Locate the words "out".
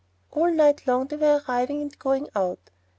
2.35-2.71